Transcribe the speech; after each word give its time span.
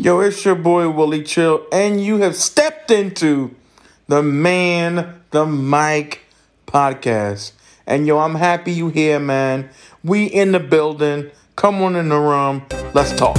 Yo, 0.00 0.20
it's 0.20 0.44
your 0.44 0.54
boy 0.54 0.88
Willie 0.88 1.24
Chill, 1.24 1.66
and 1.72 2.00
you 2.00 2.18
have 2.18 2.36
stepped 2.36 2.92
into 2.92 3.52
the 4.06 4.22
Man 4.22 5.20
the 5.32 5.44
Mic 5.44 6.20
podcast. 6.68 7.50
And 7.84 8.06
yo, 8.06 8.20
I'm 8.20 8.36
happy 8.36 8.70
you 8.70 8.90
here, 8.90 9.18
man. 9.18 9.70
We 10.04 10.26
in 10.26 10.52
the 10.52 10.60
building. 10.60 11.32
Come 11.56 11.82
on 11.82 11.96
in 11.96 12.10
the 12.10 12.16
room. 12.16 12.64
Let's 12.94 13.12
talk. 13.16 13.36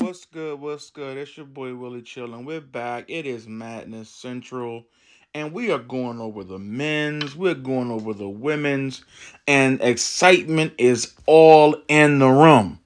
What's 0.00 0.24
good? 0.26 0.60
What's 0.60 0.90
good? 0.90 1.16
It's 1.16 1.36
your 1.36 1.46
boy 1.46 1.74
Willie 1.74 2.02
Chill, 2.02 2.32
and 2.32 2.46
we're 2.46 2.60
back. 2.60 3.06
It 3.08 3.26
is 3.26 3.48
Madness 3.48 4.08
Central 4.08 4.84
and 5.34 5.52
we 5.52 5.70
are 5.70 5.78
going 5.78 6.20
over 6.20 6.42
the 6.42 6.58
men's, 6.58 7.36
we're 7.36 7.54
going 7.54 7.90
over 7.90 8.14
the 8.14 8.28
women's, 8.28 9.04
and 9.46 9.80
excitement 9.82 10.72
is 10.78 11.14
all 11.26 11.76
in 11.88 12.18
the 12.18 12.28
room. 12.28 12.78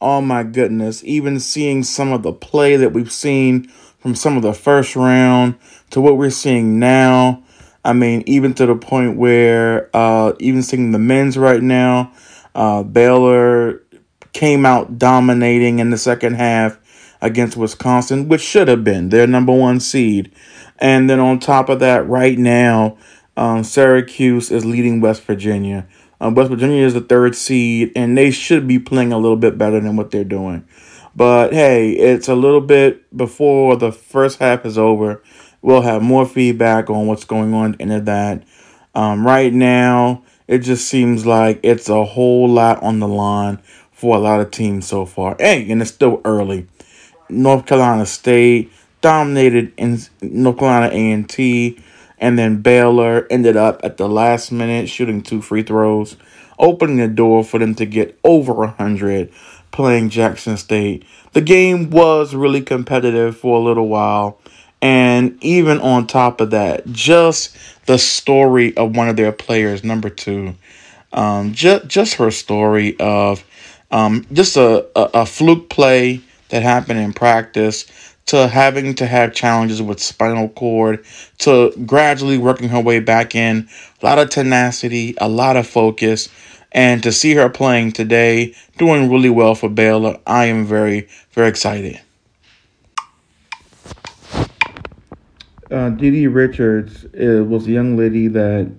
Oh 0.00 0.20
my 0.20 0.44
goodness, 0.44 1.02
even 1.04 1.40
seeing 1.40 1.82
some 1.82 2.12
of 2.12 2.22
the 2.22 2.32
play 2.32 2.76
that 2.76 2.92
we've 2.92 3.12
seen 3.12 3.68
from 3.98 4.14
some 4.14 4.36
of 4.36 4.42
the 4.42 4.54
first 4.54 4.96
round 4.96 5.56
to 5.90 6.00
what 6.00 6.16
we're 6.16 6.30
seeing 6.30 6.78
now. 6.78 7.42
I 7.84 7.92
mean, 7.92 8.22
even 8.26 8.54
to 8.54 8.66
the 8.66 8.76
point 8.76 9.16
where, 9.16 9.90
uh, 9.94 10.32
even 10.38 10.62
seeing 10.62 10.92
the 10.92 10.98
men's 10.98 11.36
right 11.36 11.62
now, 11.62 12.12
uh, 12.54 12.82
Baylor 12.82 13.82
came 14.32 14.64
out 14.64 14.98
dominating 14.98 15.80
in 15.80 15.90
the 15.90 15.98
second 15.98 16.34
half 16.34 16.78
against 17.20 17.56
Wisconsin, 17.56 18.28
which 18.28 18.40
should 18.40 18.68
have 18.68 18.84
been 18.84 19.10
their 19.10 19.26
number 19.26 19.52
one 19.52 19.80
seed. 19.80 20.32
And 20.80 21.10
then 21.10 21.20
on 21.20 21.38
top 21.38 21.68
of 21.68 21.80
that, 21.80 22.08
right 22.08 22.38
now, 22.38 22.96
um, 23.36 23.64
Syracuse 23.64 24.50
is 24.50 24.64
leading 24.64 25.00
West 25.00 25.22
Virginia. 25.22 25.86
Um, 26.20 26.34
West 26.34 26.50
Virginia 26.50 26.84
is 26.84 26.94
the 26.94 27.00
third 27.00 27.34
seed, 27.34 27.92
and 27.96 28.16
they 28.16 28.30
should 28.30 28.66
be 28.66 28.78
playing 28.78 29.12
a 29.12 29.18
little 29.18 29.36
bit 29.36 29.56
better 29.56 29.80
than 29.80 29.96
what 29.96 30.10
they're 30.10 30.24
doing. 30.24 30.66
But 31.14 31.52
hey, 31.52 31.92
it's 31.92 32.28
a 32.28 32.34
little 32.34 32.60
bit 32.60 33.14
before 33.16 33.76
the 33.76 33.92
first 33.92 34.38
half 34.38 34.64
is 34.64 34.78
over. 34.78 35.22
We'll 35.62 35.82
have 35.82 36.02
more 36.02 36.26
feedback 36.26 36.88
on 36.88 37.06
what's 37.06 37.24
going 37.24 37.52
on 37.52 37.76
into 37.78 38.00
that. 38.02 38.44
Um, 38.94 39.26
right 39.26 39.52
now, 39.52 40.22
it 40.48 40.58
just 40.58 40.88
seems 40.88 41.26
like 41.26 41.60
it's 41.62 41.88
a 41.88 42.04
whole 42.04 42.48
lot 42.48 42.82
on 42.82 43.00
the 43.00 43.08
line 43.08 43.60
for 43.92 44.16
a 44.16 44.18
lot 44.18 44.40
of 44.40 44.50
teams 44.50 44.86
so 44.86 45.04
far. 45.04 45.36
Hey, 45.38 45.70
and 45.70 45.82
it's 45.82 45.90
still 45.90 46.20
early. 46.24 46.66
North 47.28 47.66
Carolina 47.66 48.06
State 48.06 48.72
dominated 49.00 49.72
in 49.76 49.98
North 50.20 50.58
Carolina 50.58 50.94
A&T, 50.94 51.78
and 52.18 52.38
then 52.38 52.60
Baylor 52.60 53.26
ended 53.30 53.56
up 53.56 53.80
at 53.82 53.96
the 53.96 54.08
last 54.08 54.52
minute 54.52 54.88
shooting 54.88 55.22
two 55.22 55.40
free 55.40 55.62
throws, 55.62 56.16
opening 56.58 56.96
the 56.96 57.08
door 57.08 57.42
for 57.42 57.58
them 57.58 57.74
to 57.76 57.86
get 57.86 58.18
over 58.24 58.52
100 58.52 59.32
playing 59.70 60.10
Jackson 60.10 60.56
State. 60.56 61.04
The 61.32 61.40
game 61.40 61.90
was 61.90 62.34
really 62.34 62.60
competitive 62.60 63.36
for 63.36 63.56
a 63.58 63.62
little 63.62 63.88
while, 63.88 64.38
and 64.82 65.42
even 65.42 65.80
on 65.80 66.06
top 66.06 66.40
of 66.40 66.50
that, 66.50 66.86
just 66.86 67.56
the 67.86 67.98
story 67.98 68.76
of 68.76 68.96
one 68.96 69.08
of 69.08 69.16
their 69.16 69.32
players, 69.32 69.84
number 69.84 70.10
two, 70.10 70.54
um, 71.12 71.52
just 71.52 71.86
just 71.88 72.14
her 72.14 72.30
story 72.30 72.98
of 72.98 73.44
um, 73.90 74.26
just 74.32 74.56
a, 74.56 74.86
a, 74.96 75.22
a 75.22 75.26
fluke 75.26 75.68
play 75.68 76.20
that 76.50 76.62
happened 76.62 77.00
in 77.00 77.12
practice 77.12 77.86
to 78.26 78.46
having 78.46 78.94
to 78.94 79.06
have 79.06 79.32
challenges 79.32 79.82
with 79.82 80.00
spinal 80.00 80.48
cord 80.50 81.04
to 81.38 81.72
gradually 81.84 82.38
working 82.38 82.68
her 82.68 82.80
way 82.80 83.00
back 83.00 83.34
in. 83.34 83.68
A 84.02 84.06
lot 84.06 84.18
of 84.18 84.30
tenacity, 84.30 85.16
a 85.20 85.28
lot 85.28 85.56
of 85.56 85.66
focus, 85.66 86.28
and 86.70 87.02
to 87.02 87.10
see 87.10 87.34
her 87.34 87.48
playing 87.48 87.90
today, 87.90 88.54
doing 88.78 89.10
really 89.10 89.30
well 89.30 89.56
for 89.56 89.68
Baylor, 89.68 90.18
I 90.26 90.44
am 90.44 90.64
very, 90.64 91.08
very 91.32 91.48
excited. 91.48 92.00
Uh, 95.70 95.90
DiDi 95.90 96.32
Richards 96.32 97.04
uh, 97.06 97.44
was 97.44 97.66
a 97.66 97.70
young 97.70 97.96
lady 97.96 98.28
that, 98.28 98.72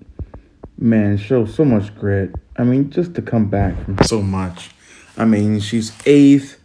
man, 0.78 1.18
shows 1.18 1.54
so 1.54 1.66
much 1.66 1.94
grit. 1.96 2.36
I 2.58 2.64
mean, 2.64 2.90
just 2.90 3.16
to 3.16 3.22
come 3.22 3.50
back 3.50 3.82
from 3.84 3.98
so 4.04 4.22
much. 4.22 4.72
I 5.18 5.26
mean, 5.26 5.60
she's 5.60 5.92
eighth 6.06 6.61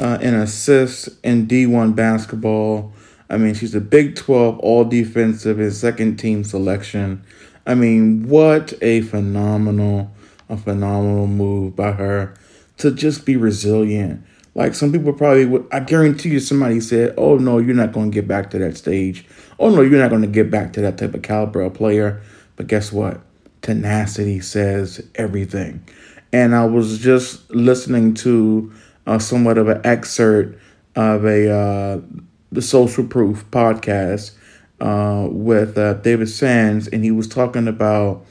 uh, 0.00 0.18
in 0.22 0.34
assists 0.34 1.08
in 1.22 1.46
D1 1.46 1.94
basketball. 1.94 2.92
I 3.28 3.36
mean, 3.36 3.54
she's 3.54 3.74
a 3.74 3.80
Big 3.80 4.16
12 4.16 4.58
all 4.58 4.84
defensive 4.84 5.60
and 5.60 5.72
second 5.72 6.16
team 6.16 6.42
selection. 6.42 7.22
I 7.66 7.74
mean, 7.74 8.26
what 8.26 8.72
a 8.82 9.02
phenomenal, 9.02 10.10
a 10.48 10.56
phenomenal 10.56 11.26
move 11.26 11.76
by 11.76 11.92
her 11.92 12.34
to 12.78 12.90
just 12.90 13.26
be 13.26 13.36
resilient. 13.36 14.24
Like 14.54 14.74
some 14.74 14.90
people 14.90 15.12
probably 15.12 15.44
would, 15.44 15.66
I 15.70 15.80
guarantee 15.80 16.30
you, 16.30 16.40
somebody 16.40 16.80
said, 16.80 17.14
Oh, 17.16 17.36
no, 17.36 17.58
you're 17.58 17.76
not 17.76 17.92
going 17.92 18.10
to 18.10 18.14
get 18.14 18.26
back 18.26 18.50
to 18.50 18.58
that 18.58 18.76
stage. 18.76 19.26
Oh, 19.58 19.68
no, 19.68 19.82
you're 19.82 20.00
not 20.00 20.10
going 20.10 20.22
to 20.22 20.28
get 20.28 20.50
back 20.50 20.72
to 20.72 20.80
that 20.80 20.98
type 20.98 21.14
of 21.14 21.22
caliber 21.22 21.60
of 21.60 21.74
player. 21.74 22.22
But 22.56 22.66
guess 22.66 22.90
what? 22.90 23.20
Tenacity 23.60 24.40
says 24.40 25.06
everything. 25.14 25.84
And 26.32 26.54
I 26.54 26.64
was 26.64 26.98
just 26.98 27.48
listening 27.50 28.14
to 28.14 28.72
uh, 29.06 29.18
somewhat 29.18 29.58
of 29.58 29.68
an 29.68 29.80
excerpt 29.84 30.58
of 30.96 31.24
a 31.24 31.50
uh, 31.50 32.00
the 32.52 32.62
Social 32.62 33.04
Proof 33.04 33.48
podcast 33.50 34.32
uh, 34.80 35.28
with 35.30 35.78
uh, 35.78 35.94
David 35.94 36.28
Sands, 36.28 36.88
and 36.88 37.04
he 37.04 37.10
was 37.10 37.28
talking 37.28 37.68
about 37.68 38.24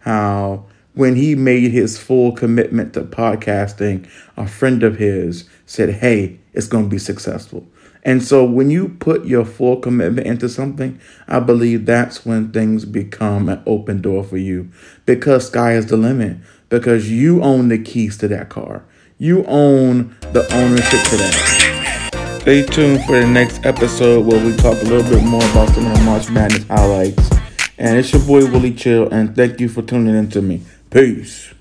how 0.00 0.64
when 0.94 1.16
he 1.16 1.34
made 1.34 1.72
his 1.72 1.98
full 1.98 2.32
commitment 2.32 2.94
to 2.94 3.02
podcasting, 3.02 4.08
a 4.36 4.46
friend 4.46 4.82
of 4.82 4.96
his 4.96 5.48
said, 5.66 5.90
"Hey, 5.90 6.38
it's 6.52 6.66
going 6.66 6.84
to 6.84 6.90
be 6.90 6.98
successful." 6.98 7.66
And 8.06 8.22
so 8.22 8.44
when 8.44 8.70
you 8.70 8.90
put 9.00 9.26
your 9.26 9.44
full 9.44 9.78
commitment 9.78 10.28
into 10.28 10.48
something, 10.48 11.00
I 11.26 11.40
believe 11.40 11.86
that's 11.86 12.24
when 12.24 12.52
things 12.52 12.84
become 12.84 13.48
an 13.48 13.60
open 13.66 14.00
door 14.00 14.22
for 14.22 14.36
you 14.36 14.70
because 15.06 15.48
sky 15.48 15.72
is 15.72 15.86
the 15.86 15.96
limit 15.96 16.36
because 16.68 17.10
you 17.10 17.42
own 17.42 17.68
the 17.68 17.78
keys 17.78 18.16
to 18.18 18.28
that 18.28 18.48
car. 18.48 18.84
You 19.18 19.46
own 19.46 20.14
the 20.32 20.46
ownership 20.52 21.02
to 21.08 21.16
that. 21.16 22.38
Stay 22.42 22.66
tuned 22.66 23.02
for 23.04 23.18
the 23.18 23.26
next 23.26 23.64
episode 23.64 24.26
where 24.26 24.44
we 24.44 24.54
talk 24.56 24.74
a 24.82 24.84
little 24.84 25.10
bit 25.10 25.24
more 25.24 25.42
about 25.52 25.70
some 25.70 25.86
of 25.86 25.96
the 25.96 26.04
March 26.04 26.28
Madness 26.28 26.64
highlights. 26.64 27.30
And 27.78 27.96
it's 27.96 28.12
your 28.12 28.20
boy 28.22 28.44
Willie 28.50 28.74
Chill, 28.74 29.08
and 29.08 29.34
thank 29.34 29.58
you 29.58 29.70
for 29.70 29.80
tuning 29.80 30.14
in 30.14 30.28
to 30.32 30.42
me. 30.42 30.60
Peace. 30.90 31.55